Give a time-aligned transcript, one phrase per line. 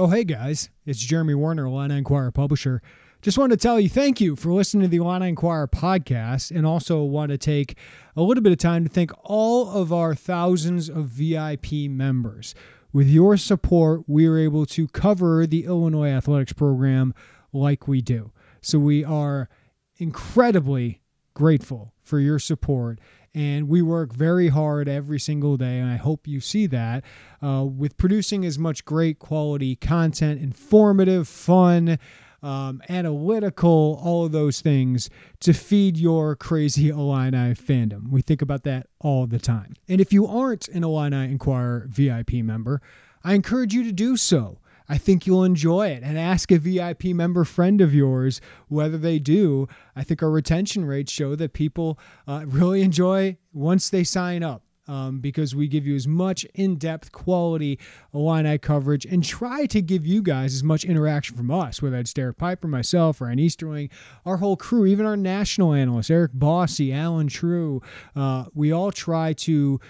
[0.00, 2.80] Oh, hey guys, it's Jeremy Werner, Illini Inquirer publisher.
[3.20, 6.64] Just wanted to tell you thank you for listening to the Illini Inquirer podcast, and
[6.64, 7.76] also want to take
[8.16, 12.54] a little bit of time to thank all of our thousands of VIP members.
[12.94, 17.12] With your support, we are able to cover the Illinois athletics program
[17.52, 18.32] like we do.
[18.62, 19.50] So we are
[19.98, 21.02] incredibly
[21.34, 23.00] grateful for your support
[23.34, 27.04] and we work very hard every single day and i hope you see that
[27.42, 31.98] uh, with producing as much great quality content informative fun
[32.42, 38.08] um, analytical all of those things to feed your crazy illini fandom.
[38.10, 39.74] We think about that all the time.
[39.88, 42.80] And if you aren't an illini inquirer vip member
[43.22, 44.58] i encourage you to do so
[44.90, 46.02] I think you'll enjoy it.
[46.02, 49.68] And ask a VIP member friend of yours whether they do.
[49.94, 51.96] I think our retention rates show that people
[52.26, 54.64] uh, really enjoy once they sign up.
[54.88, 57.78] Um, because we give you as much in depth quality
[58.12, 62.12] Illini coverage and try to give you guys as much interaction from us, whether it's
[62.12, 63.90] Derek Piper, myself, Ryan Easterling,
[64.26, 67.80] our whole crew, even our national analysts, Eric Bossi, Allen Trieu.
[68.16, 69.80] Uh, we all try to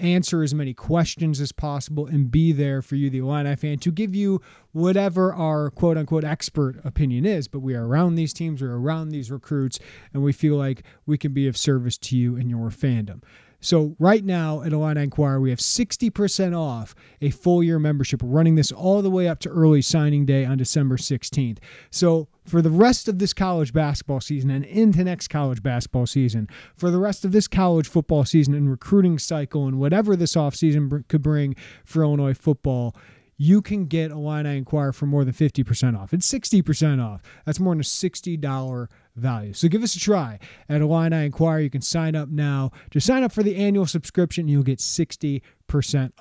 [0.00, 3.92] answer as many questions as possible and be there for you, the Illini fan, to
[3.92, 4.40] give you
[4.72, 7.46] whatever our quote unquote expert opinion is.
[7.46, 9.78] But we are around these teams, we're around these recruits,
[10.12, 13.22] and we feel like we can be of service to you and your fandom.
[13.60, 18.22] So right now at Illini Inquirer, we have 60% off a full year membership.
[18.22, 21.58] We're running this all the way up to early signing day on December 16th.
[21.90, 26.48] So for the rest of this college basketball season and into next college basketball season,
[26.76, 31.06] for the rest of this college football season and recruiting cycle and whatever this offseason
[31.08, 31.54] could bring
[31.84, 32.96] for Illinois football,
[33.40, 36.12] you can get Illini Inquire for more than 50% off.
[36.12, 37.22] It's 60% off.
[37.46, 39.54] That's more than a $60 value.
[39.54, 41.60] So give us a try at Illini Inquire.
[41.60, 42.70] You can sign up now.
[42.90, 44.46] Just sign up for the annual subscription.
[44.46, 45.40] You'll get 60%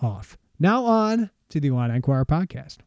[0.01, 0.37] off.
[0.59, 2.77] Now on to the Illini Inquire podcast.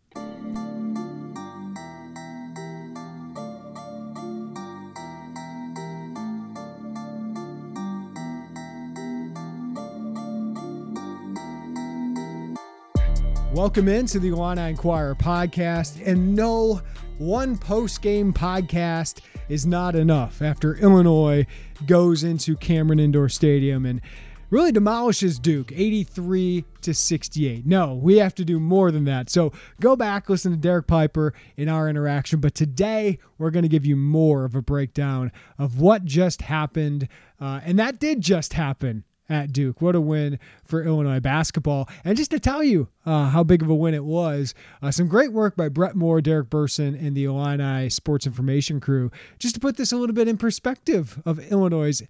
[13.53, 16.01] Welcome into the Illini Inquirer podcast.
[16.07, 16.81] And no,
[17.19, 19.21] one post game podcast
[19.51, 21.47] is not enough after Illinois
[21.85, 24.01] goes into Cameron Indoor Stadium and
[24.49, 27.67] really demolishes Duke 83 to 68.
[27.67, 29.29] No, we have to do more than that.
[29.29, 29.53] So
[29.83, 32.41] go back, listen to Derek Piper in our interaction.
[32.41, 37.07] But today, we're going to give you more of a breakdown of what just happened.
[37.39, 39.81] Uh, and that did just happen at Duke.
[39.81, 41.89] What a win for Illinois basketball.
[42.05, 45.09] And just to tell you uh, how big of a win it was, uh, some
[45.09, 49.11] great work by Brett Moore, Derek Burson, and the Illini Sports Information crew.
[49.39, 52.03] Just to put this a little bit in perspective of Illinois'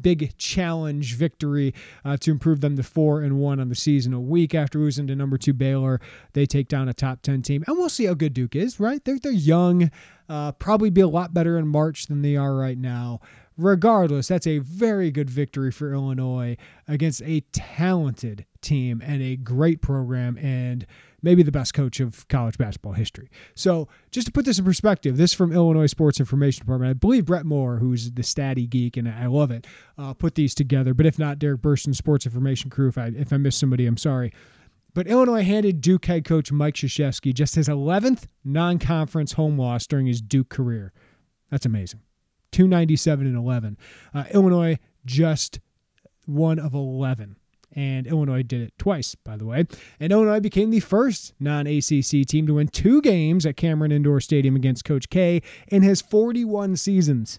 [0.00, 1.74] big challenge victory
[2.04, 4.14] uh, to improve them to four and one on the season.
[4.14, 6.00] A week after losing to number two Baylor,
[6.32, 8.80] they take down a top ten team, and we'll see how good Duke is.
[8.80, 9.04] Right?
[9.04, 9.90] They're they're young,
[10.28, 13.20] uh, probably be a lot better in March than they are right now
[13.56, 16.56] regardless, that's a very good victory for Illinois
[16.88, 20.86] against a talented team and a great program and
[21.22, 23.30] maybe the best coach of college basketball history.
[23.54, 26.90] So, just to put this in perspective, this from Illinois Sports Information Department.
[26.90, 29.66] I believe Brett Moore, who's the statty geek, and I love it,
[29.98, 30.94] uh, put these together.
[30.94, 32.88] But if not, Derek Burson, Sports Information crew.
[32.88, 34.32] If I if I missed somebody, I'm sorry.
[34.92, 40.06] But Illinois handed Duke head coach Mike Krzyzewski just his 11th non-conference home loss during
[40.06, 40.92] his Duke career.
[41.48, 42.00] That's amazing.
[42.52, 43.76] 297 and 11.
[44.14, 45.60] Uh, Illinois just
[46.26, 47.36] one of 11.
[47.72, 49.64] And Illinois did it twice, by the way.
[50.00, 54.20] And Illinois became the first non ACC team to win two games at Cameron Indoor
[54.20, 57.38] Stadium against Coach K in his 41 seasons.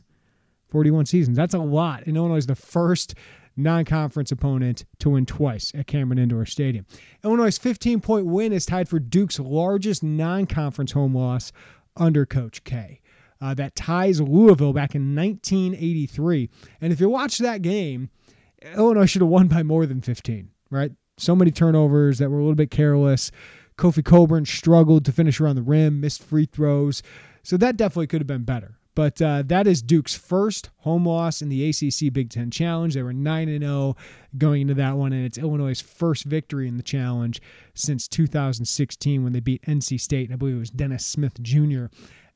[0.70, 1.36] 41 seasons.
[1.36, 2.06] That's a lot.
[2.06, 3.14] And Illinois is the first
[3.58, 6.86] non conference opponent to win twice at Cameron Indoor Stadium.
[7.26, 11.52] Illinois' 15 point win is tied for Duke's largest non conference home loss
[11.98, 13.01] under Coach K
[13.42, 16.50] uh, that ties Louisville back in 1983.
[16.80, 18.10] And if you watch that game,
[18.76, 20.92] Illinois should have won by more than 15, right?
[21.18, 23.32] So many turnovers that were a little bit careless.
[23.78, 27.02] Kofi Cockburn struggled to finish around the rim, missed free throws.
[27.44, 28.78] So that definitely could have been better.
[28.94, 32.94] But uh, that is Duke's first home loss in the ACC Big Ten Challenge.
[32.94, 33.96] They were 9 0
[34.38, 37.42] going into that one, and it's Illinois' first victory in the challenge
[37.74, 40.28] since 2016 when they beat NC State.
[40.28, 41.86] And I believe it was Dennis Smith Jr.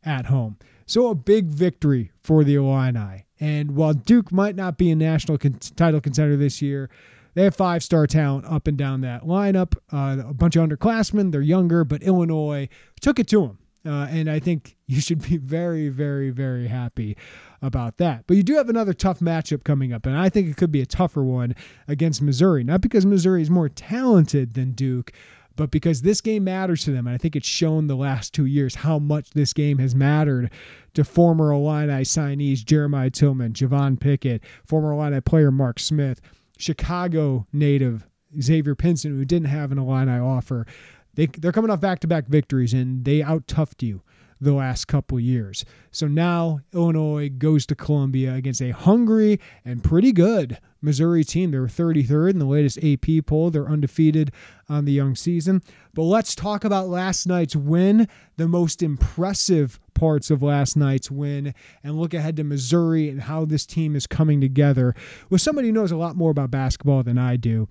[0.03, 0.57] at home.
[0.85, 3.25] So a big victory for the Illini.
[3.39, 6.89] And while Duke might not be a national con- title contender this year,
[7.33, 9.75] they have five star talent up and down that lineup.
[9.91, 11.31] Uh, a bunch of underclassmen.
[11.31, 12.69] They're younger, but Illinois
[13.01, 13.59] took it to them.
[13.85, 17.17] Uh, and I think you should be very, very, very happy
[17.61, 18.25] about that.
[18.27, 20.81] But you do have another tough matchup coming up, and I think it could be
[20.81, 21.55] a tougher one
[21.87, 22.63] against Missouri.
[22.63, 25.11] Not because Missouri is more talented than Duke,
[25.55, 27.07] but because this game matters to them.
[27.07, 30.51] And I think it's shown the last two years how much this game has mattered
[30.93, 36.21] to former Illini signees Jeremiah Tillman, Javon Pickett, former Illini player Mark Smith,
[36.57, 38.07] Chicago native
[38.39, 40.65] Xavier Pinson, who didn't have an Illini offer.
[41.13, 44.01] They, they're coming off back to back victories and they out toughed you
[44.39, 45.65] the last couple years.
[45.91, 51.51] So now Illinois goes to Columbia against a hungry and pretty good Missouri team.
[51.51, 53.49] They were 33rd in the latest AP poll.
[53.49, 54.31] They're undefeated
[54.69, 55.61] on the young season.
[55.93, 61.53] But let's talk about last night's win, the most impressive parts of last night's win,
[61.83, 64.93] and look ahead to Missouri and how this team is coming together
[65.29, 67.67] with somebody who knows a lot more about basketball than I do.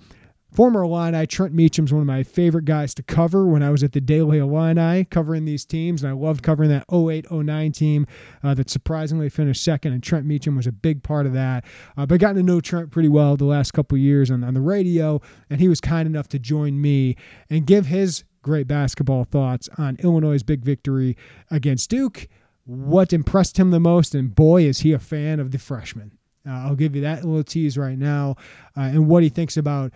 [0.55, 3.91] Former Illini, Trent Meacham's one of my favorite guys to cover when I was at
[3.91, 6.05] the Daily Illini covering these teams.
[6.05, 8.07] And I loved covering that 08 09 team
[8.45, 9.95] uh, that surprisingly finished second.
[9.95, 11.65] And Trent Meacham was a big part of that.
[11.97, 14.55] Uh, but I got to know Trent pretty well the last couple years on, on
[14.55, 15.21] the radio.
[15.51, 17.17] And he was kind enough to join me
[17.51, 21.17] and give his great basketball thoughts on Illinois' big victory
[21.51, 22.29] against Duke.
[22.65, 24.15] What impressed him the most?
[24.15, 26.13] And boy, is he a fan of the freshman.
[26.47, 28.37] Uh, I'll give you that little tease right now
[28.77, 29.93] uh, and what he thinks about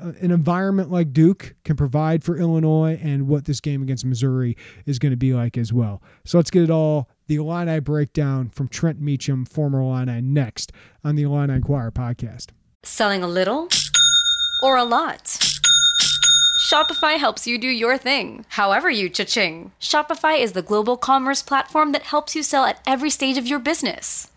[0.00, 4.56] Uh, an environment like Duke can provide for Illinois and what this game against Missouri
[4.86, 6.02] is going to be like as well.
[6.24, 10.72] So let's get it all the Illini breakdown from Trent Meacham, former Illini, next
[11.04, 12.48] on the Illini Inquirer podcast.
[12.82, 13.68] Selling a little
[14.62, 15.38] or a lot?
[16.68, 19.72] Shopify helps you do your thing, however you cha-ching.
[19.80, 23.58] Shopify is the global commerce platform that helps you sell at every stage of your
[23.58, 24.30] business.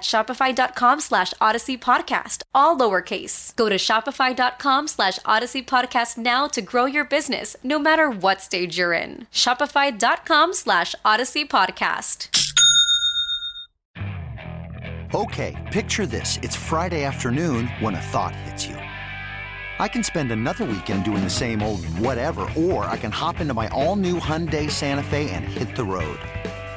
[0.00, 3.54] shopify.com slash odyssey podcast, all lowercase.
[3.56, 8.78] Go to shopify.com slash odyssey podcast now to grow your business, no matter what stage
[8.78, 9.26] you're in.
[9.32, 12.28] Shopify.com slash odyssey podcast.
[15.14, 16.38] Okay, picture this.
[16.42, 18.74] It's Friday afternoon when a thought hits you.
[19.78, 23.54] I can spend another weekend doing the same old whatever, or I can hop into
[23.54, 26.18] my all new Hyundai Santa Fe and hit the road.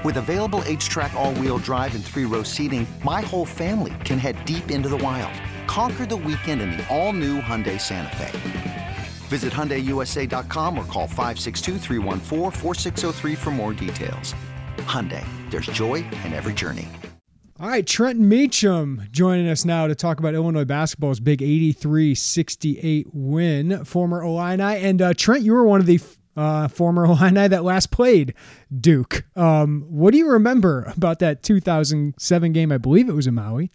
[0.02, 4.88] With available H-Track all-wheel drive and three-row seating, my whole family can head deep into
[4.88, 5.34] the wild.
[5.68, 8.98] Conquer the weekend in the all-new Hyundai Santa Fe.
[9.28, 11.80] Visit HyundaiUSA.com or call 562
[13.36, 14.34] for more details.
[14.78, 16.88] Hyundai, there's joy in every journey.
[17.60, 23.84] All right, Trent Meacham joining us now to talk about Illinois basketball's big 83-68 win,
[23.84, 24.64] former Illini.
[24.64, 26.00] And uh, Trent, you were one of the
[26.40, 28.34] uh, former Illini that last played
[28.80, 29.26] Duke.
[29.36, 32.72] Um, what do you remember about that 2007 game?
[32.72, 33.72] I believe it was in Maui.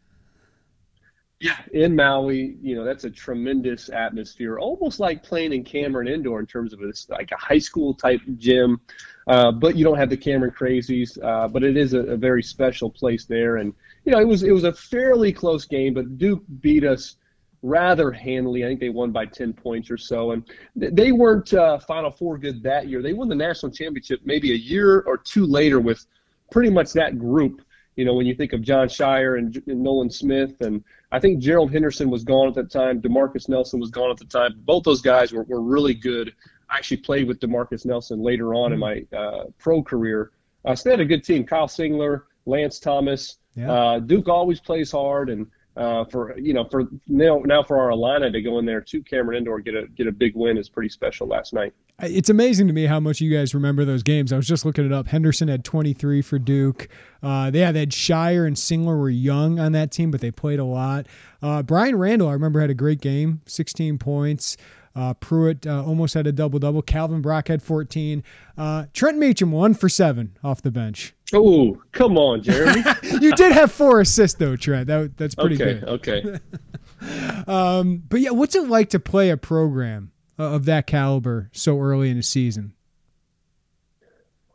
[1.40, 6.40] Yeah, in Maui, you know that's a tremendous atmosphere, almost like playing in Cameron Indoor
[6.40, 8.80] in terms of it's like a high school type gym,
[9.26, 11.22] uh, but you don't have the Cameron crazies.
[11.22, 13.74] Uh, but it is a, a, very special place there, and
[14.06, 17.16] you know it was it was a fairly close game, but Duke beat us
[17.64, 18.62] rather handily.
[18.62, 20.32] I think they won by 10 points or so.
[20.32, 20.44] And
[20.76, 23.00] they weren't uh, Final Four good that year.
[23.00, 26.06] They won the national championship maybe a year or two later with
[26.52, 27.62] pretty much that group.
[27.96, 31.38] You know, when you think of Jon Scheyer and, and Nolan Smith, and I think
[31.38, 33.00] Gerald Henderson was gone at that time.
[33.00, 34.54] Demarcus Nelson was gone at the time.
[34.64, 36.34] Both those guys were, were really good.
[36.68, 40.32] I actually played with Demarcus Nelson later on in my uh, pro career.
[40.64, 41.44] Uh, so they had a good team.
[41.44, 43.38] Kyle Singler, Lance Thomas.
[43.54, 43.72] Yeah.
[43.72, 47.90] Uh, Duke always plays hard, and uh, for you know for now now for our
[47.90, 50.68] Illini to go in there to Cameron Indoor get a get a big win is
[50.68, 51.72] pretty special last night.
[52.00, 54.32] It's amazing to me how much you guys remember those games.
[54.32, 55.06] I was just looking it up.
[55.06, 56.88] Henderson had 23 for Duke.
[57.22, 60.58] Uh, yeah, they had Scheyer and Singler were young on that team, but they played
[60.58, 61.06] a lot.
[61.40, 64.56] Uh, Brian Randle, I remember, had a great game, 16 points.
[64.96, 66.80] Uh, Pruitt uh, almost had a double double.
[66.80, 68.22] Calvin Brock had 14.
[68.56, 71.14] Uh, Trent Meacham one for seven off the bench.
[71.32, 72.82] Oh, come on, Jeremy.
[73.20, 74.86] you did have four assists though, Trent.
[74.86, 75.88] That, that's pretty okay, good.
[75.88, 77.44] Okay.
[77.48, 82.10] um, but yeah, what's it like to play a program of that caliber so early
[82.10, 82.74] in the season?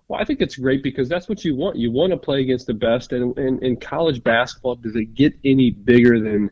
[0.08, 1.76] Well, I think it's great because that's what you want.
[1.76, 3.12] You want to play against the best.
[3.12, 6.50] And in college basketball, does it get any bigger than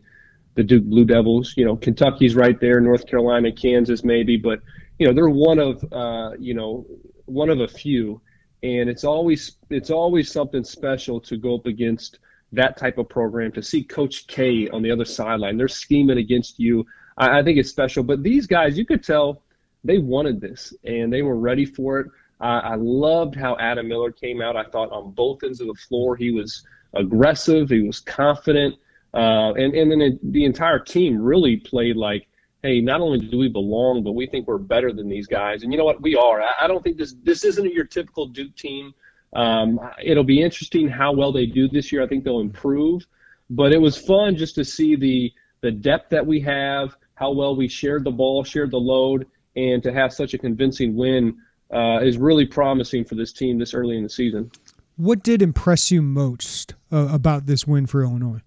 [0.57, 1.53] the Duke Blue Devils?
[1.55, 4.59] You know, Kentucky's right there, North Carolina, Kansas, maybe, but
[4.99, 6.85] you know they're one of uh, you know
[7.25, 8.19] one of a few,
[8.63, 12.19] and it's always it's always something special to go up against
[12.51, 15.57] that type of program to see Coach K on the other sideline.
[15.57, 16.85] They're scheming against you.
[17.17, 18.03] I, I think it's special.
[18.03, 19.43] But these guys, you could tell
[19.83, 22.07] they wanted this and they were ready for it.
[22.41, 24.55] Uh, I loved how Adam Miller came out.
[24.55, 28.75] I thought on both ends of the floor he was aggressive, he was confident,
[29.13, 32.27] uh, and and then it, the entire team really played like,
[32.63, 35.63] hey, not only do we belong, but we think we're better than these guys.
[35.63, 36.41] And you know what, we are.
[36.41, 38.93] I, I don't think this this isn't your typical Duke team.
[39.33, 42.03] Um, it'll be interesting how well they do this year.
[42.03, 43.05] I think they'll improve,
[43.49, 47.55] but it was fun just to see the the depth that we have, how well
[47.55, 51.37] we shared the ball, shared the load, and to have such a convincing win
[51.73, 54.51] uh, is really promising for this team this early in the season.
[54.95, 58.41] What did impress you most uh, about this win for Illinois?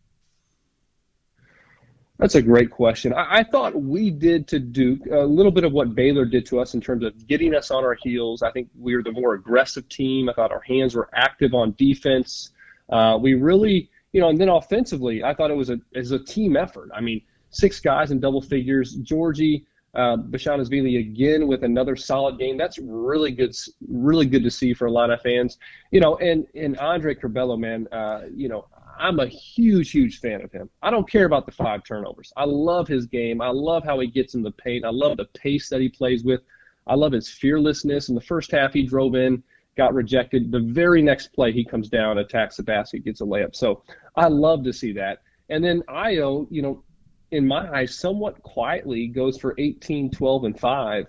[2.21, 3.15] That's a great question.
[3.15, 6.61] I, I, thought we did to Duke a little bit of what Baylor did to
[6.61, 8.43] us in terms of getting us on our heels.
[8.43, 10.29] I think we were the more aggressive team.
[10.29, 12.51] I thought our hands were active on defense.
[12.91, 16.19] Uh, we really, you know, and then offensively, I thought it was a as a
[16.19, 16.91] team effort.
[16.95, 18.99] I mean, six guys in double figures.
[18.99, 22.59] Giorgi, uh, Bezhanishvili again with another solid game.
[22.59, 23.57] That's really good,
[23.89, 25.57] really good to see for a lot of fans.
[25.91, 28.67] You know, and and Andre Curbelo, man, uh, you know,
[29.01, 30.69] I'm a huge, huge fan of him.
[30.83, 32.33] I don't care about the five turnovers.
[32.37, 33.41] I love his game.
[33.41, 34.85] I love how he gets in the paint.
[34.85, 36.43] I love the pace that he plays with.
[36.87, 38.09] I love his fearlessness.
[38.09, 39.43] In the first half, he drove in,
[39.77, 40.53] got rejected.
[40.53, 43.57] The very next play, he comes down, attacks the basket, gets a layup.
[43.57, 43.83] So
[44.17, 45.23] I love to see that.
[45.49, 46.85] And then Ayo, you know,
[47.31, 51.07] in my eyes, somewhat quietly goes for 18, 12, and 5.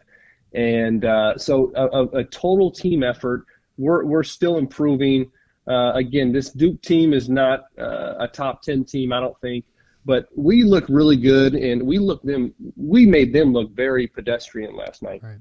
[0.53, 3.45] And uh, so a, a, total team effort.
[3.77, 5.31] We're, we're still improving.
[5.71, 9.63] Uh, again, this Duke team is not uh, a top 10 team, I don't think,
[10.03, 14.75] but we look really good and we look them we made them look very pedestrian
[14.75, 15.23] last night.
[15.23, 15.37] Right.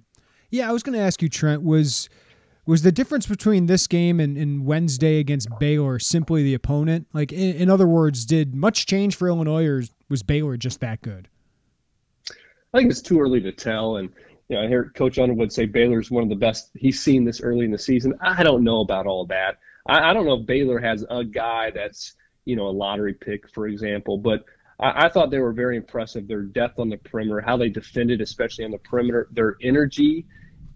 [0.50, 2.08] Yeah, I was going to ask you Trent was
[2.64, 7.08] was the difference between this game and, and Wednesday against Baylor simply the opponent?
[7.12, 11.02] Like in, in other words, did much change for Illinois or was Baylor just that
[11.02, 11.28] good?
[12.72, 14.10] I think it's too early to tell and
[14.48, 17.40] you know, I hear Coach Underwood say Baylor's one of the best he's seen this
[17.40, 18.14] early in the season.
[18.20, 19.58] I don't know about all that.
[19.90, 23.50] I, I don't know if Baylor has a guy that's you know a lottery pick,
[23.50, 24.44] for example, but
[24.78, 26.28] I, I thought they were very impressive.
[26.28, 30.26] Their depth on the perimeter, how they defended, especially on the perimeter, their energy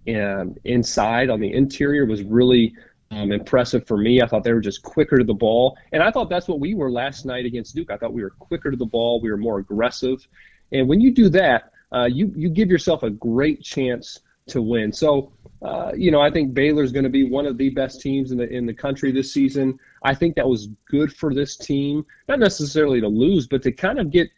[0.07, 2.75] and inside on the interior was really
[3.11, 4.21] um, impressive for me.
[4.21, 6.75] I thought they were just quicker to the ball, and I thought that's what we
[6.75, 7.91] were last night against Duke.
[7.91, 10.27] I thought we were quicker to the ball, we were more aggressive,
[10.73, 14.93] and when you do that, uh, you you give yourself a great chance to win.
[14.93, 15.33] So
[15.65, 18.39] uh, you know, I think Baylor's going to be one of the best teams in
[18.39, 19.79] the in the country this season.
[20.03, 23.99] I think that was good for this team, not necessarily to lose, but to kind
[23.99, 24.29] of get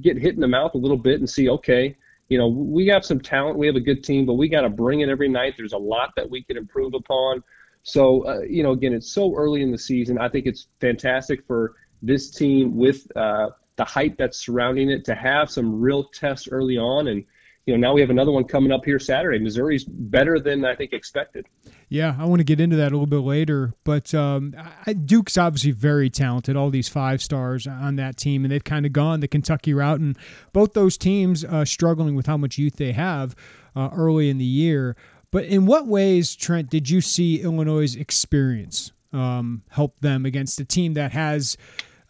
[0.00, 1.96] get hit in the mouth a little bit and see, okay,
[2.28, 4.68] you know, we have some talent, we have a good team, but we got to
[4.68, 5.54] bring it every night.
[5.56, 7.42] There's a lot that we can improve upon.
[7.82, 10.18] So, uh, you know, again, it's so early in the season.
[10.18, 15.14] I think it's fantastic for this team with uh, the hype that's surrounding it to
[15.14, 17.24] have some real tests early on and
[17.66, 19.40] you know, now we have another one coming up here Saturday.
[19.40, 21.46] Missouri's better than I think expected.
[21.88, 23.74] Yeah, I want to get into that a little bit later.
[23.82, 24.54] But um,
[24.86, 26.56] I, Duke's obviously very talented.
[26.56, 29.98] All these five stars on that team, and they've kind of gone the Kentucky route.
[29.98, 30.16] And
[30.52, 33.34] both those teams uh, struggling with how much youth they have
[33.74, 34.94] uh, early in the year.
[35.32, 40.64] But in what ways, Trent, did you see Illinois' experience um, help them against a
[40.64, 41.56] team that has,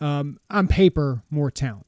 [0.00, 1.85] um, on paper, more talent?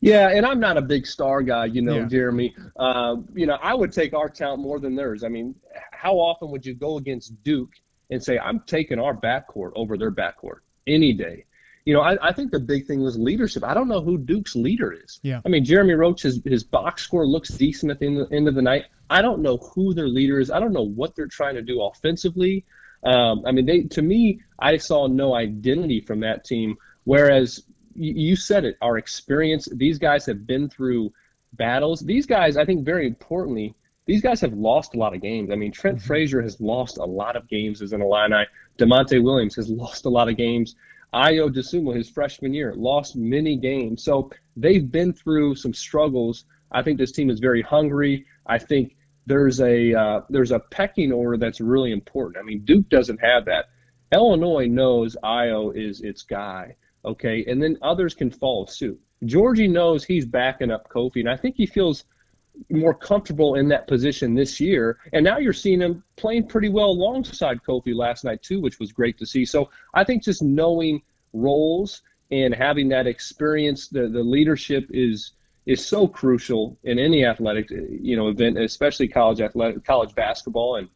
[0.00, 2.06] Yeah, and I'm not a big star guy, you know, yeah.
[2.06, 2.54] Jeremy.
[2.76, 5.24] Uh, you know, I would take our talent more than theirs.
[5.24, 5.54] I mean,
[5.92, 7.72] how often would you go against Duke
[8.10, 11.44] and say, I'm taking our backcourt over their backcourt any day?
[11.84, 13.64] You know, I, I think the big thing was leadership.
[13.64, 15.18] I don't know who Duke's leader is.
[15.22, 15.40] Yeah.
[15.44, 18.48] I mean, Jeremy Roach, his, his box score looks decent at the end, the end
[18.48, 18.86] of the night.
[19.08, 20.50] I don't know who their leader is.
[20.50, 22.64] I don't know what they're trying to do offensively.
[23.02, 26.76] Um, I mean, they to me, I saw no identity from that team.
[27.04, 27.62] Whereas
[27.94, 29.68] you said it, our experience.
[29.74, 31.12] These guys have been through
[31.54, 32.00] battles.
[32.00, 33.74] These guys, I think, very importantly,
[34.06, 35.50] these guys have lost a lot of games.
[35.50, 36.06] I mean, Trent mm-hmm.
[36.06, 38.44] Frazier has lost a lot of games as an Illini.
[38.78, 40.76] Da'Monte Williams has lost a lot of games.
[41.14, 44.04] Ayo Dosunmu, his freshman year, lost many games.
[44.04, 46.44] So they've been through some struggles.
[46.72, 48.26] I think this team is very hungry.
[48.46, 52.38] I think there's a uh, there's a pecking order that's really important.
[52.38, 53.66] I mean, Duke doesn't have that.
[54.12, 56.76] Illinois knows Ayo is its guy.
[57.04, 59.00] Okay, and then others can follow suit.
[59.24, 62.04] Giorgi knows he's backing up Kofi, and I think he feels
[62.68, 64.98] more comfortable in that position this year.
[65.12, 68.92] And now you're seeing him playing pretty well alongside Kofi last night too, which was
[68.92, 69.44] great to see.
[69.44, 71.02] So I think just knowing
[71.32, 75.32] roles and having that experience, the the leadership is
[75.66, 80.76] is so crucial in any athletic you know event, especially college athletic college basketball.
[80.76, 80.88] And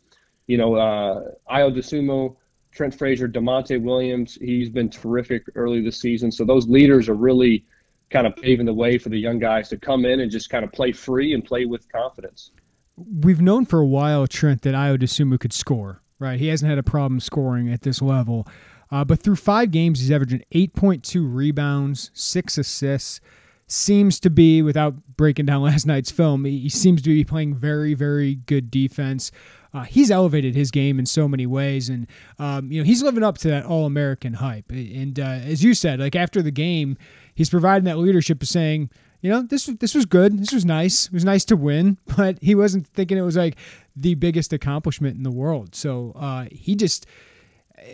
[0.46, 2.36] you know, uh, Ayo Dosunmu,
[2.74, 6.32] Trent Frazier, Da'Monte Williams, he's been terrific early this season.
[6.32, 7.64] So those leaders are really
[8.10, 10.64] kind of paving the way for the young guys to come in and just kind
[10.64, 12.50] of play free and play with confidence.
[12.96, 16.00] We've known for a while, Trent, that Ayo Dosunmu could score.
[16.20, 18.46] Right, he hasn't had a problem scoring at this level.
[18.90, 23.20] Uh, but through five games, he's averaging 8.2 rebounds, six assists.
[23.66, 27.94] Seems to be, without breaking down last night's film, he, seems to be playing very,
[27.94, 29.32] very good defense.
[29.74, 32.06] Uh, he's elevated his game in so many ways, and
[32.38, 34.70] um, you know he's living up to that All-American hype.
[34.70, 36.96] And uh, as you said, like after the game,
[37.34, 38.88] he's providing that leadership of saying,
[39.20, 42.38] you know, this this was good, this was nice, it was nice to win, but
[42.40, 43.56] he wasn't thinking it was like
[43.96, 45.74] the biggest accomplishment in the world.
[45.74, 47.06] So uh, he just.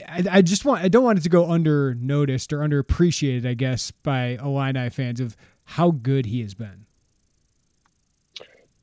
[0.06, 3.54] I, I, just want I don't want it to go under noticed or underappreciated, I
[3.54, 6.79] guess, by Illini fans of how good he has been.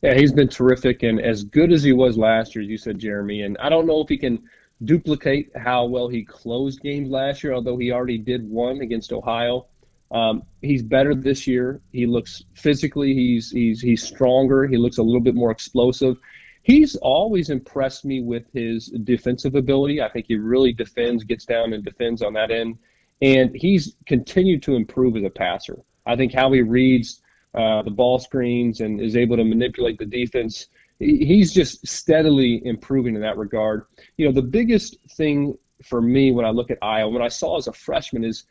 [0.01, 2.99] Yeah, he's been terrific and as good as he was last year, as you said,
[2.99, 3.41] Jeremy.
[3.41, 4.43] And I don't know if he can
[4.85, 9.65] duplicate how well he closed games last year, although he already did one against Ohio.
[10.11, 11.81] Um, he's better this year.
[11.91, 14.67] He looks physically, he's he's he's stronger.
[14.67, 16.17] He looks a little bit more explosive.
[16.63, 20.01] He's always impressed me with his defensive ability.
[20.01, 22.77] I think he really defends, gets down and defends on that end,
[23.21, 25.77] and he's continued to improve as a passer.
[26.05, 27.21] I think how he reads
[27.53, 30.67] uh, the ball screens and is able to manipulate the defense.
[30.99, 33.85] He's just steadily improving in that regard.
[34.17, 37.57] You know, the biggest thing for me when I look at Ayo, when I saw
[37.57, 38.45] as a freshman, is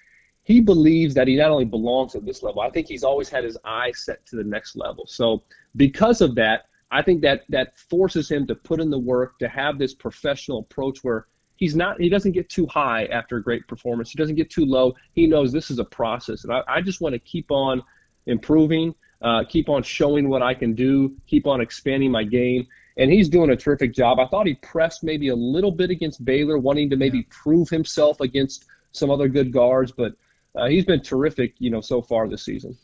[0.44, 3.42] he believes that he not only belongs at this level, I think he's always had
[3.42, 5.04] his eye set to the next level.
[5.06, 5.42] So
[5.74, 9.48] because of that, I think that that forces him to put in the work to
[9.48, 13.66] have this professional approach where he's not he doesn't get too high after a great
[13.66, 14.10] performance.
[14.10, 14.94] He doesn't get too low.
[15.12, 17.82] He knows this is a process, and I, I just want to keep on
[18.26, 22.66] improving, uh, keep on showing what I can do, keep on expanding my game.
[22.98, 24.18] And he's doing a terrific job.
[24.18, 27.24] I thought he pressed maybe a little bit against Baylor, wanting to maybe yeah.
[27.30, 30.12] prove himself against some other good guards, but
[30.54, 32.76] uh, he's been terrific, you know, so far this season.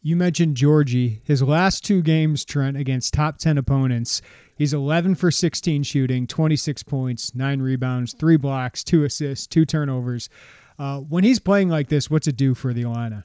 [0.00, 1.20] You mentioned Giorgi.
[1.22, 4.20] His last two games, Trent, against top 10 opponents,
[4.56, 10.28] he's 11 for 16 shooting, 26 points, nine rebounds, three blocks, two assists, two turnovers.
[10.78, 13.22] Uh, when he's playing like this, what's it do for the Illini?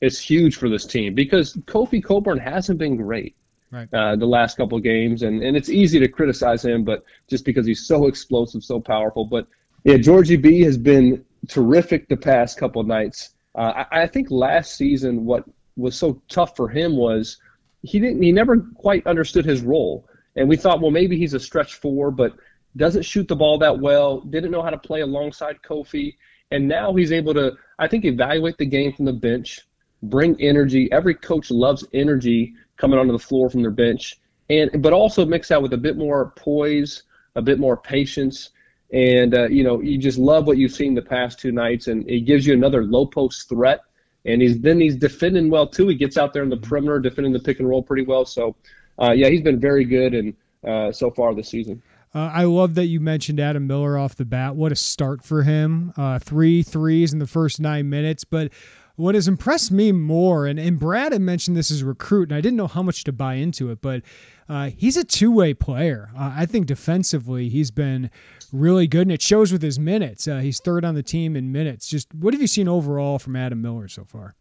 [0.00, 3.36] It's huge for this team because Kofi Cockburn hasn't been great
[3.70, 3.88] right.
[3.92, 7.44] uh, the last couple of games, and, and it's easy to criticize him, but just
[7.44, 9.24] because he's so explosive, so powerful.
[9.24, 9.46] But
[9.84, 13.30] yeah, Giorgi B has been terrific the past couple of nights.
[13.54, 15.44] Uh, I, I, think last season what
[15.76, 17.38] was so tough for him was
[17.82, 21.40] he didn't he never quite understood his role, and we thought well maybe he's a
[21.40, 22.34] stretch four, but
[22.76, 26.14] doesn't shoot the ball that well, didn't know how to play alongside Kofi,
[26.52, 29.60] and now he's able to I think evaluate the game from the bench,
[30.02, 30.90] bring energy.
[30.92, 35.48] Every coach loves energy coming onto the floor from their bench, and but also mix
[35.48, 37.02] that with a bit more poise,
[37.34, 38.50] a bit more patience
[38.92, 42.08] and uh, you know you just love what you've seen the past two nights, and
[42.08, 43.80] it gives you another low post threat.
[44.26, 45.88] And he's then he's defending well too.
[45.88, 48.24] He gets out there in the perimeter, defending the pick and roll pretty well.
[48.24, 48.54] So,
[49.00, 50.34] uh, yeah, he's been very good and
[50.66, 51.82] uh, so far this season.
[52.14, 54.56] Uh, I love that you mentioned Adam Miller off the bat.
[54.56, 55.92] What a start for him!
[55.96, 58.52] Uh, three threes in the first nine minutes, but
[59.00, 62.36] what has impressed me more, and, and Brad had mentioned this as a recruit, and
[62.36, 64.02] I didn't know how much to buy into it, but
[64.48, 66.10] uh, he's a two way player.
[66.16, 68.10] Uh, I think defensively, he's been
[68.52, 70.28] really good, and it shows with his minutes.
[70.28, 71.88] Uh, he's third on the team in minutes.
[71.88, 74.34] Just what have you seen overall from Adam Miller so far?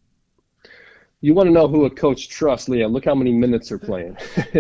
[1.22, 2.88] You want to know who a coach trusts, Leah?
[2.88, 4.18] Look how many minutes they're playing,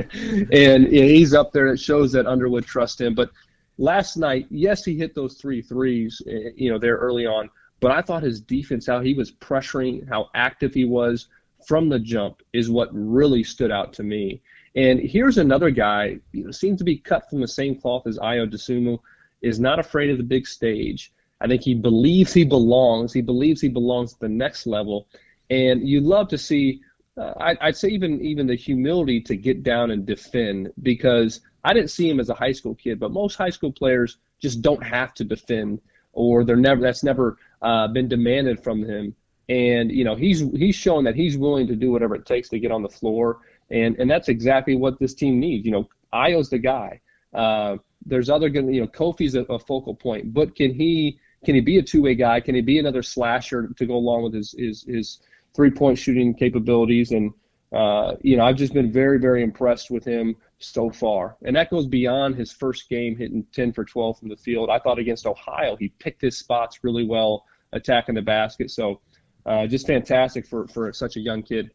[0.51, 1.67] and he's up there.
[1.67, 3.15] It shows that Underwood trusts him.
[3.15, 3.31] But
[3.77, 7.49] last night, yes, he hit those three threes, eh, you know, there early on.
[7.79, 11.27] But I thought his defense, how he was pressuring, how active he was
[11.65, 14.41] from the jump, is what really stood out to me.
[14.75, 18.19] And here's another guy, you know, seems to be cut from the same cloth as
[18.19, 18.99] Ayo Dosunmu,
[19.41, 21.11] is not afraid of the big stage.
[21.41, 23.13] I think he believes he belongs.
[23.13, 25.07] He believes he belongs at the next level.
[25.49, 26.81] And you love to see,
[27.17, 31.73] uh, I, I'd say even even the humility to get down and defend because I
[31.73, 34.83] didn't see him as a high school kid, but most high school players just don't
[34.83, 35.81] have to defend,
[36.19, 36.81] or they're never.
[36.81, 39.15] That's never uh, been demanded from him.
[39.47, 42.59] And you know he's he's showing that he's willing to do whatever it takes to
[42.59, 43.39] get on the floor,
[43.71, 45.65] and and that's exactly what this team needs.
[45.65, 46.99] You know, Ayo's the guy.
[47.33, 48.65] Uh, there's other good.
[48.65, 52.01] You know, Kofi's a, a focal point, but can he can he be a two
[52.01, 52.41] way guy?
[52.41, 55.19] Can he be another slasher to go along with his his, his
[55.55, 57.11] three point shooting capabilities?
[57.11, 57.33] And
[57.71, 61.37] uh, you know, I've just been very, very impressed with him so far.
[61.43, 64.69] And that goes beyond his first game hitting 10 for 12 from the field.
[64.69, 68.69] I thought against Ohio, he picked his spots really well, attacking the basket.
[68.69, 69.01] So
[69.45, 71.71] uh, just fantastic for, for such a young kid.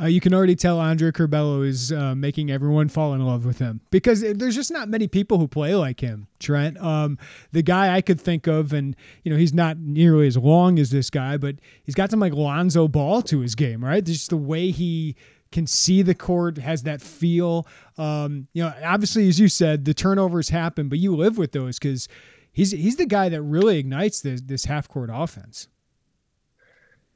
[0.00, 3.58] Uh, you can already tell Andre Curbelo is uh, making everyone fall in love with
[3.58, 6.28] him because there's just not many people who play like him.
[6.38, 7.18] Trent, um,
[7.50, 10.90] the guy I could think of, and you know he's not nearly as long as
[10.90, 14.04] this guy, but he's got some like Lonzo Ball to his game, right?
[14.04, 15.16] Just the way he
[15.50, 17.66] can see the court, has that feel.
[17.96, 21.78] Um, you know, obviously, as you said, the turnovers happen, but you live with those
[21.78, 22.08] because
[22.52, 25.68] he's he's the guy that really ignites this this half court offense.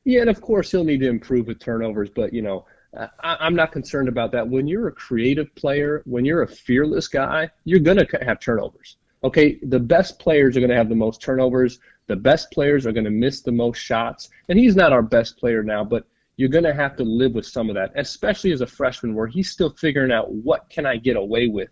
[0.04, 2.66] Yeah, and of course he'll need to improve with turnovers, but you know.
[2.94, 4.46] I, am not concerned about that.
[4.46, 8.98] When you're a creative player, when you're a fearless guy, you're going to have turnovers.
[9.24, 11.78] Okay, the best players are going to have the most turnovers.
[12.08, 14.28] The best players are going to miss the most shots.
[14.48, 17.46] And he's not our best player now, but you're going to have to live with
[17.46, 20.96] some of that, especially as a freshman where he's still figuring out what can I
[20.96, 21.68] get away with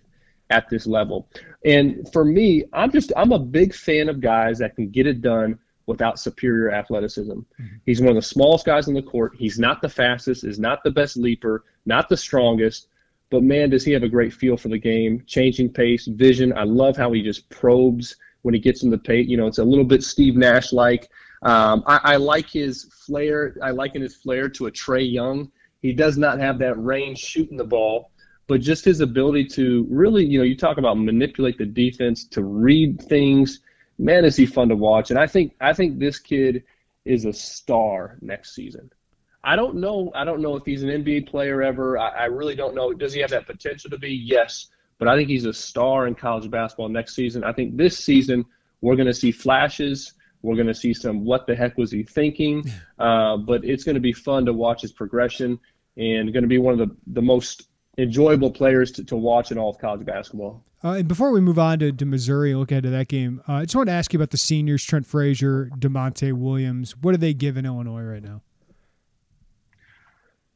[0.51, 1.29] at this level.
[1.65, 5.23] And for me, I'm just I'm a big fan of guys that can get it
[5.23, 7.33] done without superior athleticism.
[7.33, 7.67] Mm-hmm.
[7.87, 9.33] He's one of the smallest guys on the court.
[9.37, 12.89] He's not the fastest, is not the best leaper, not the strongest,
[13.31, 16.53] but man, does he have a great feel for the game, changing pace, vision.
[16.57, 19.29] I love how he just probes when he gets in the paint.
[19.29, 21.09] You know, it's a little bit Steve Nash like.
[21.43, 23.57] Um, I, I, like his flair.
[23.63, 25.51] I liken his flair to a Trae Young.
[25.81, 28.11] He does not have that range shooting the ball,
[28.47, 32.45] but just his ability to really, you know, you talk about manipulate the defense, to
[32.45, 33.61] read things.
[33.99, 35.11] Man, is he fun to watch?
[35.11, 36.63] And I think I think this kid
[37.07, 38.91] is a star next season.
[39.43, 40.13] I don't know.
[40.15, 41.97] I don't know if he's an NBA player ever.
[41.97, 42.93] I, I really don't know.
[42.93, 44.11] Does he have that potential to be?
[44.11, 44.67] Yes,
[44.99, 47.45] but I think he's a star in college basketball next season.
[47.45, 48.45] I think this season
[48.83, 52.03] we're going to see flashes we're going to see some what the heck was he
[52.03, 52.65] thinking,
[52.99, 55.59] uh, but it's going to be fun to watch his progression
[55.97, 59.59] and going to be one of the, the most enjoyable players to, to watch in
[59.59, 60.65] all of college basketball.
[60.83, 63.43] Uh, and before we move on to, to Missouri and look ahead to that game,
[63.47, 66.97] uh, I just want to ask you about the seniors, Trent Frazier, Da'Monte Williams.
[66.97, 68.41] What do they give in Illinois right now?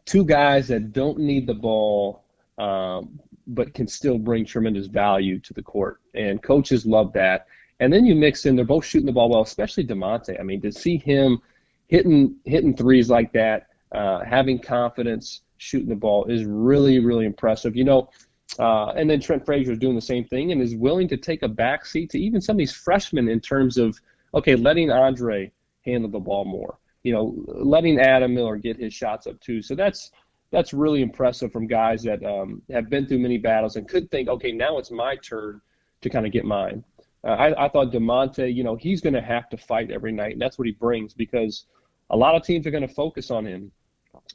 [0.07, 2.25] Two guys that don't need the ball,
[2.57, 6.01] um, but can still bring tremendous value to the court.
[6.15, 7.47] And coaches love that.
[7.81, 10.39] And then you mix in, they're both shooting the ball well, especially Da'Monte.
[10.39, 11.41] I mean, to see him
[11.89, 17.77] hitting hitting threes like that, uh, having confidence shooting the ball is really, really impressive.
[17.77, 18.11] You know,
[18.59, 21.43] uh, and then Trent Frazier is doing the same thing and is willing to take
[21.43, 23.99] a back seat to even some of these freshmen in terms of,
[24.35, 25.51] okay, letting Andre
[25.85, 26.79] handle the ball more.
[27.03, 29.61] You know, letting Adam Miller get his shots up too.
[29.61, 30.13] So that's
[30.51, 34.29] that's really impressive from guys that um, have been through many battles and could think,
[34.29, 35.61] okay, now it's my turn
[36.01, 36.85] to kind of get mine.
[37.25, 40.33] Uh, I, I thought Da'Monte, you know, he's going to have to fight every night,
[40.33, 41.67] and that's what he brings because
[42.11, 43.73] a lot of teams are going to focus on him.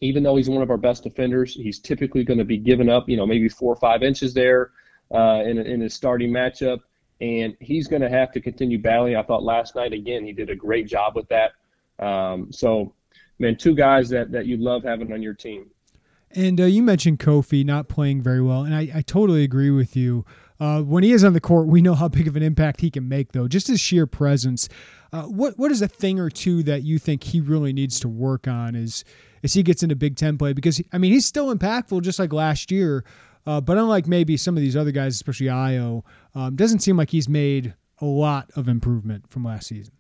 [0.02, 3.08] Even though he's one of our best defenders, he's typically going to be giving up,
[3.08, 4.72] you know, maybe four or five inches there
[5.14, 6.80] uh, in, in his starting matchup,
[7.22, 9.16] and he's going to have to continue battling.
[9.16, 11.52] I thought last night again he did a great job with that.
[12.04, 12.94] Um, so,
[13.40, 15.70] man, two guys that that you love having on your team.
[16.32, 19.96] And uh, you mentioned Kofi not playing very well, and I, I totally agree with
[19.96, 20.26] you.
[20.60, 22.92] Uh, when he is on the court, we know how big of an impact he
[22.92, 23.48] can make, though.
[23.48, 24.68] Just his sheer presence.
[25.12, 28.10] Uh, what what is a thing or two that you think he really needs to
[28.10, 29.04] work on as
[29.44, 30.54] as he gets into Big Ten play?
[30.54, 33.06] Because I mean, he's still impactful, just like last year.
[33.46, 36.04] Uh, but unlike maybe some of these other guys, especially Ayo,
[36.36, 39.94] um, doesn't seem like he's made a lot of improvement from last season.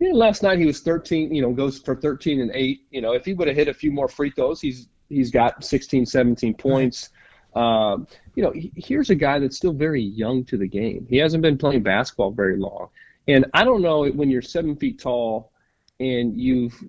[0.00, 1.32] Yeah, last night he was 13.
[1.34, 2.86] You know, goes for 13 and eight.
[2.90, 5.62] You know, if he would have hit a few more free throws, he's he's got
[5.62, 7.10] 16, 17 points.
[7.54, 11.06] Um, you know, here's a guy that's still very young to the game.
[11.08, 12.88] He hasn't been playing basketball very long.
[13.28, 15.52] And I don't know when you're seven feet tall
[15.98, 16.82] and you've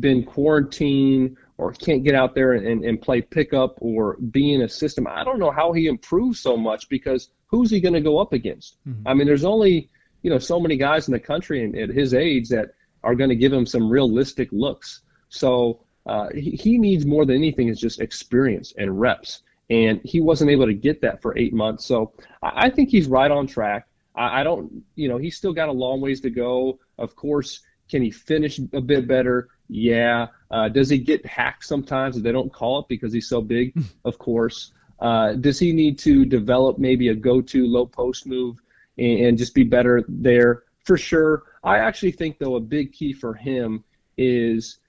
[0.00, 4.68] been quarantined or can't get out there and, and play pickup or be in a
[4.68, 8.18] system, I don't know how he improves so much because who's he going to go
[8.18, 8.76] up against?
[8.86, 9.08] Mm-hmm.
[9.08, 9.88] I mean, there's only,
[10.22, 13.30] you know, so many guys in the country and at his age that are going
[13.30, 15.02] to give him some realistic looks.
[15.30, 20.20] So uh, he, he needs more than anything is just experience and reps and he
[20.20, 21.84] wasn't able to get that for eight months.
[21.84, 23.86] So I think he's right on track.
[24.14, 26.80] I don't, you know, he's still got a long ways to go.
[26.98, 29.48] Of course, can he finish a bit better?
[29.68, 30.26] Yeah.
[30.50, 32.20] Uh, does he get hacked sometimes?
[32.20, 33.78] They don't call it because he's so big.
[34.04, 34.72] of course.
[34.98, 38.58] Uh, does he need to develop maybe a go-to low post move
[38.96, 40.64] and, and just be better there?
[40.84, 41.44] For sure.
[41.62, 43.84] I actually think though a big key for him
[44.16, 44.80] is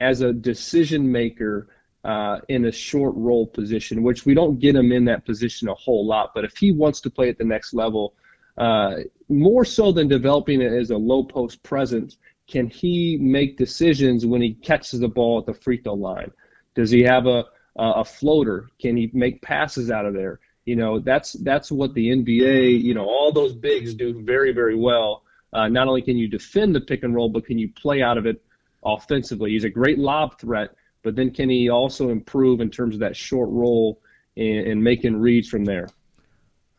[0.00, 1.68] as a decision maker
[2.04, 5.74] uh, in a short roll position, which we don't get him in that position a
[5.74, 6.32] whole lot.
[6.34, 8.14] But if he wants to play at the next level,
[8.58, 8.96] uh,
[9.28, 14.42] more so than developing it as a low post presence, can he make decisions when
[14.42, 16.30] he catches the ball at the free throw line?
[16.74, 17.44] Does he have a
[17.76, 18.68] a floater?
[18.78, 20.40] Can he make passes out of there?
[20.64, 24.76] You know, that's that's what the NBA, you know, all those bigs do very very
[24.76, 25.22] well.
[25.52, 28.18] Uh, not only can you defend the pick and roll, but can you play out
[28.18, 28.42] of it
[28.84, 29.50] offensively?
[29.52, 30.70] He's a great lob threat,
[31.02, 34.00] but then can he also improve in terms of that short roll
[34.36, 35.88] and, and making reads from there?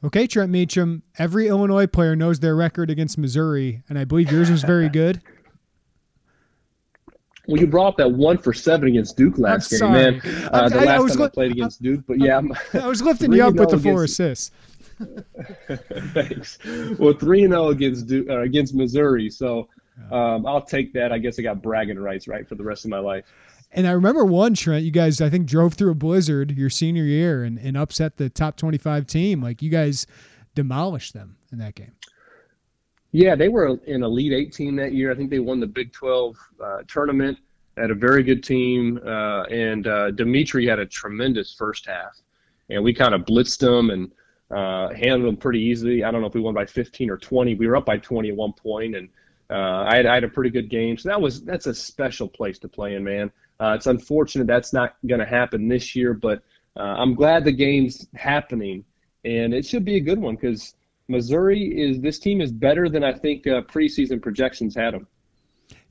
[0.04, 1.04] Okay, Trent Meacham.
[1.18, 5.22] Every Illinois player knows their record against Missouri, and I believe yours was very good.
[7.48, 10.22] Well, you brought up that one for seven against Duke last I'm game, man.
[10.52, 12.42] Uh, the I, I last time li- I played against Duke, but yeah,
[12.74, 14.52] I was lifting you up with the four against, assists.
[16.14, 16.58] Thanks.
[16.98, 19.68] Well, three and zero against Duke, uh, against Missouri, so
[20.12, 21.12] um, I'll take that.
[21.12, 23.26] I guess I got bragging rights, right, for the rest of my life.
[23.74, 27.04] And I remember one Trent, you guys I think drove through a blizzard your senior
[27.04, 29.42] year and, and upset the top twenty five team.
[29.42, 30.06] Like you guys
[30.56, 31.94] demolished them in that game.
[33.12, 35.12] Yeah, they were an Elite Eight team that year.
[35.12, 37.38] I think they won the Big Twelve uh, tournament.
[37.78, 42.20] at a very good team, uh, and uh, Demetri had a tremendous first half,
[42.70, 44.12] and we kind of blitzed them and
[44.52, 46.04] uh, handled them pretty easily.
[46.04, 47.56] I don't know if we won by 15 or 20.
[47.56, 49.10] We were up by 20 at one point, and
[49.50, 50.98] uh, I had, I, had, a pretty good game.
[50.98, 53.32] So that was that's a special place to play in, man.
[53.60, 56.42] Uh, it's unfortunate that's not going to happen this year, but
[56.78, 58.84] uh, I'm glad the game's happening,
[59.26, 60.76] and it should be a good one because
[61.08, 65.08] Missouri is this team is better than I think uh, preseason projections had them.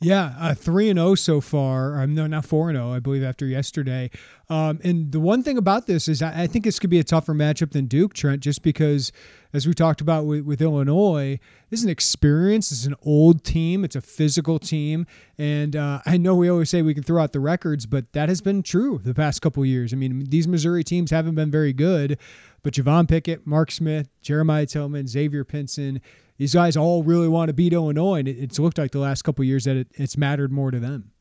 [0.02, 2.02] Yeah, uh, three and zero so far.
[2.02, 4.10] Um, no, not four and zero, I believe, after yesterday.
[4.48, 7.04] Um, and the one thing about this is, I, I, think this could be a
[7.04, 9.10] tougher matchup than Duke, Trent, just because,
[9.54, 11.38] as we talked about with, with Illinois,
[11.70, 12.70] this is an experience.
[12.70, 13.84] It's an old team.
[13.84, 15.06] It's a physical team,
[15.38, 18.28] and uh, I know we always say we can throw out the records, but that
[18.28, 19.92] has been true the past couple years.
[19.92, 22.18] I mean, these Missouri teams haven't been very good,
[22.62, 26.00] but Javon Pickett, Mark Smith, Jeremiah Tillman, Xavier Pinson
[26.42, 29.44] these guys all really want to beat Illinois, and it's looked like the last couple
[29.44, 31.12] years that it, it's mattered more to them.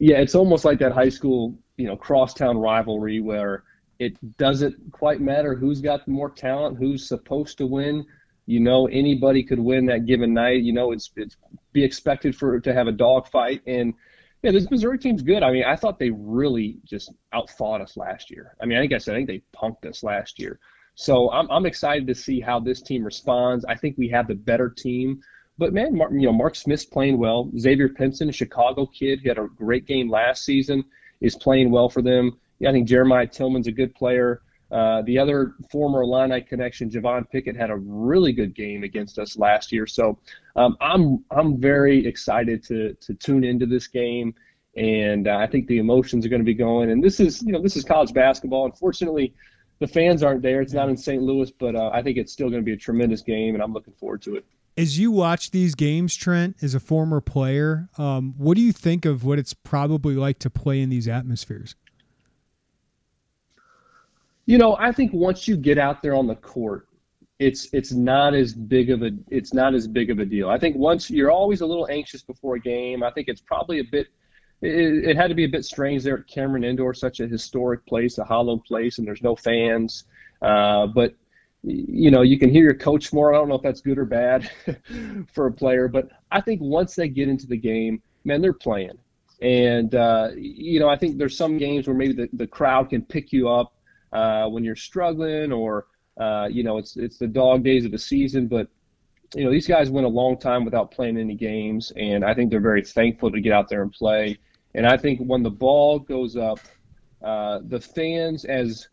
[0.00, 3.62] Yeah, it's almost like that high school, you know, crosstown rivalry where
[4.00, 8.04] it doesn't quite matter who's got more talent, who's supposed to win.
[8.46, 10.62] You know, anybody could win that given night.
[10.62, 11.36] You know, it's it's
[11.72, 13.94] be expected for to have a dogfight, and
[14.42, 15.44] yeah, this Missouri team's good.
[15.44, 18.56] I mean, I thought they really just outfought us last year.
[18.60, 20.58] I mean, I think I said I think they punked us last year.
[21.00, 23.64] So I'm, I'm excited to see how this team responds.
[23.64, 25.22] I think we have the better team.
[25.56, 27.50] But man, Mark, you know, Mark Smith's playing well.
[27.58, 30.84] Xavier Pinson, a Chicago kid, he had a great game last season,
[31.22, 32.38] is playing well for them.
[32.58, 34.42] Yeah, I think Jeremiah Tillman's a good player.
[34.70, 39.38] Uh, the other former Illini connection, Javon Pickett, had a really good game against us
[39.38, 39.86] last year.
[39.86, 40.18] So
[40.54, 44.34] um, I'm I'm very excited to to tune into this game,
[44.76, 46.90] and uh, I think the emotions are going to be going.
[46.90, 48.66] And this is you know this is college basketball.
[48.66, 49.32] Unfortunately,
[49.80, 50.60] the fans aren't there.
[50.60, 51.22] It's not in St.
[51.22, 53.72] Louis, but uh, I think it's still going to be a tremendous game, and I'm
[53.72, 54.44] looking forward to it.
[54.76, 59.04] As you watch these games, Trent, as a former player, um, what do you think
[59.04, 61.74] of what it's probably like to play in these atmospheres?
[64.46, 66.86] You know, I think once you get out there on the court,
[67.38, 70.50] it's it's not as big of a it's not as big of a deal.
[70.50, 73.02] I think once you're always a little anxious before a game.
[73.02, 74.08] I think it's probably a bit
[74.62, 77.84] it, it, had to be a bit strange there at Cameron Indoor, such a historic
[77.86, 80.04] place, a hollow place, and there's no fans.
[80.42, 81.14] Uh, but
[81.62, 83.34] you know, you can hear your coach more.
[83.34, 84.50] I don't know if that's good or bad
[85.32, 88.98] for a player, but I think once they get into the game, man, they're playing.
[89.42, 93.02] And uh, you know, I think there's some games where maybe the, the crowd can
[93.02, 93.74] pick you up
[94.12, 95.86] uh, when you're struggling, or
[96.18, 98.68] uh, you know, it's it's the dog days of the season, but
[99.34, 102.50] you know, these guys went a long time without playing any games, and I think
[102.50, 104.38] they're very thankful to get out there and play.
[104.74, 106.60] And I think when the ball goes up,
[107.22, 108.88] uh, the fans, as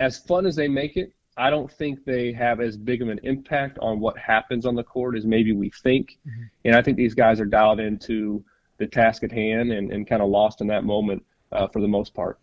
[0.00, 3.20] as fun as they make it, I don't think they have as big of an
[3.22, 6.18] impact on what happens on the court as maybe we think.
[6.26, 6.42] Mm-hmm.
[6.64, 8.44] And I think these guys are dialed into
[8.78, 11.88] the task at hand and, and kind of lost in that moment uh, for the
[11.88, 12.38] most part.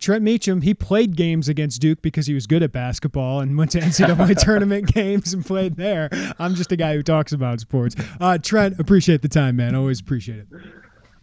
[0.00, 3.70] Trent Meacham, he played games against Duke because he was good at basketball and went
[3.72, 6.08] to NCAA tournament games and played there.
[6.38, 7.96] I'm just a guy who talks about sports.
[8.18, 9.74] Uh, Trent, appreciate the time, man.
[9.74, 10.46] Always appreciate it.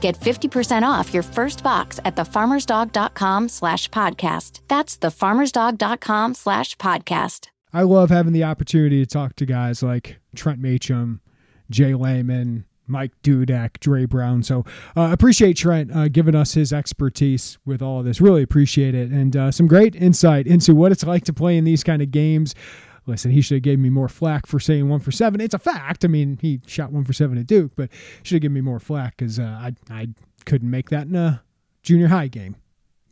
[0.00, 4.60] Get 50% off your first box at thefarmersdog.com slash podcast.
[4.68, 7.48] That's thefarmersdog.com slash podcast.
[7.72, 11.20] I love having the opportunity to talk to guys like Trent Meacham,
[11.70, 14.42] J Leman, Mike Dudek, Dre Brown.
[14.42, 14.64] So
[14.96, 18.20] uh, appreciate Trent uh, giving us his expertise with all of this.
[18.20, 21.64] Really appreciate it, and uh, some great insight into what it's like to play in
[21.64, 22.54] these kind of games.
[23.10, 25.40] Listen, he should have gave me more flack for saying one for seven.
[25.40, 26.04] It's a fact.
[26.04, 27.90] I mean, he shot one for seven at Duke, but
[28.22, 30.08] should have given me more flack because uh, I I
[30.46, 31.42] couldn't make that in a
[31.82, 32.56] junior high game.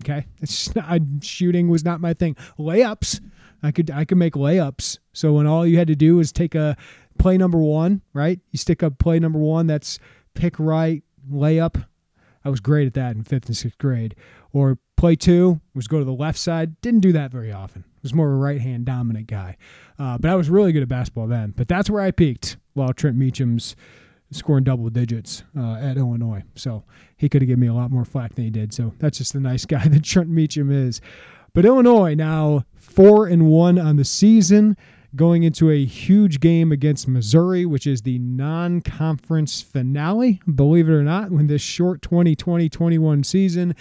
[0.02, 2.37] Okay, it's not, shooting was not my thing.
[2.58, 3.20] Layups
[3.62, 4.98] I could I could make layups.
[5.12, 6.76] So when all you had to do was take a
[7.18, 8.38] play number one, right?
[8.50, 9.66] You stick up play number one.
[9.66, 9.98] That's
[10.34, 11.84] pick right layup.
[12.44, 14.14] I was great at that in fifth and sixth grade.
[14.52, 16.80] Or play two was go to the left side.
[16.80, 17.84] Didn't do that very often.
[18.02, 19.56] Was more of a right hand dominant guy.
[19.98, 21.52] Uh, but I was really good at basketball then.
[21.56, 23.74] But that's where I peaked while Trent Meacham's
[24.30, 26.42] scoring double digits uh, at Illinois.
[26.54, 26.84] So
[27.16, 28.72] he could have given me a lot more flack than he did.
[28.72, 31.00] So that's just the nice guy that Trent Meacham is.
[31.54, 34.76] But Illinois now four and one on the season,
[35.16, 41.02] going into a huge game against Missouri, which is the non-conference finale, believe it or
[41.02, 43.74] not, when this short 2020-21 season,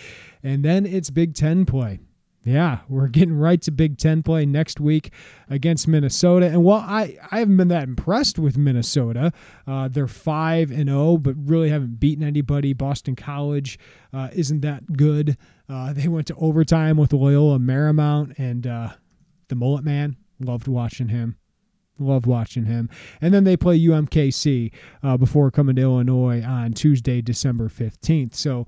[0.44, 2.00] and then it's Big Ten play.
[2.48, 5.12] Yeah, we're getting right to Big Ten play next week
[5.50, 6.46] against Minnesota.
[6.46, 9.34] And while I, I haven't been that impressed with Minnesota,
[9.68, 12.72] uh, they're 5 and 0, but really haven't beaten anybody.
[12.72, 13.78] Boston College
[14.14, 15.36] uh, isn't that good.
[15.68, 18.92] Uh, they went to overtime with Loyola Marymount and uh,
[19.50, 20.16] the Mullet Man.
[20.40, 21.36] Loved watching him.
[22.00, 22.90] Loved watching him.
[23.20, 24.72] And then they play UMKC
[25.04, 28.36] uh, before coming to Illinois on Tuesday, December 15th.
[28.36, 28.68] So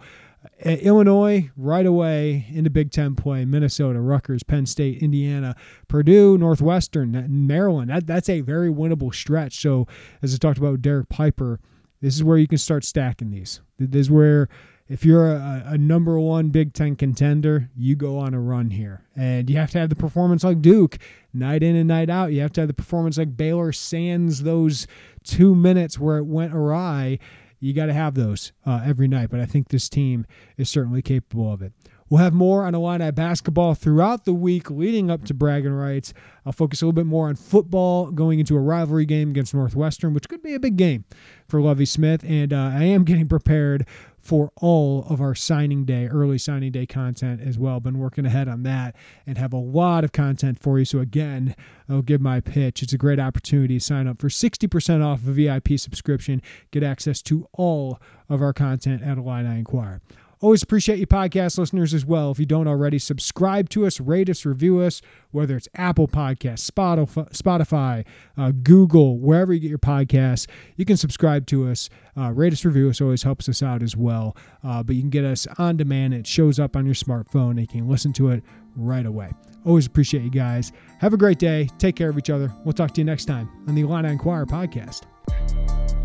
[0.65, 3.45] Uh, Illinois right away into Big Ten play.
[3.45, 5.55] Minnesota, Rutgers, Penn State, Indiana,
[5.87, 7.89] Purdue, Northwestern, Maryland.
[7.89, 9.61] That, that's a very winnable stretch.
[9.61, 9.87] So
[10.21, 11.59] as I talked about Derek Piper,
[12.01, 13.61] this is where you can start stacking these.
[13.77, 14.47] This is where
[14.89, 19.03] if you're a, a, number one Big Ten contender, you go on a run here.
[19.15, 20.97] And you have to have the performance like Duke,
[21.31, 22.33] night in and night out.
[22.33, 24.87] You have to have the performance like Baylor Sands, those
[25.23, 27.19] two minutes where it went awry.
[27.59, 29.29] You got to have those uh, every night.
[29.29, 30.25] But I think this team
[30.57, 31.73] is certainly capable of it.
[32.09, 36.11] We'll have more on Illini basketball throughout the week leading up to bragging rights.
[36.43, 40.15] I'll focus a little bit more on football going into a rivalry game against Northwestern,
[40.15, 41.05] which could be a big game
[41.47, 42.23] for Lovie Smith.
[42.27, 43.85] And uh, I am getting prepared
[44.21, 47.79] for all of our signing day, early signing day content as well.
[47.79, 50.85] Been working ahead on that and have a lot of content for you.
[50.85, 51.55] So, again,
[51.87, 52.83] I'll give my pitch.
[52.83, 57.21] It's a great opportunity to sign up for 60% off a VIP subscription, get access
[57.23, 60.01] to all of our content at Illini Inquirer.
[60.41, 62.31] Always appreciate you podcast listeners as well.
[62.31, 66.69] If you don't already, subscribe to us, rate us, review us, whether it's Apple Podcasts,
[66.71, 68.05] Spotify,
[68.37, 70.47] uh, Google, wherever you get your podcasts.
[70.77, 73.01] You can subscribe to us, uh, rate us, review us.
[73.01, 74.37] Always helps us out as well.
[74.63, 76.13] Uh, but you can get us on demand.
[76.13, 77.51] It shows up on your smartphone.
[77.51, 78.41] And you can listen to it
[78.77, 79.31] right away.
[79.65, 80.71] Always appreciate you guys.
[80.99, 81.67] Have a great day.
[81.79, 82.49] Take care of each other.
[82.63, 85.98] We'll talk to you next time on the Illini Inquirer podcast.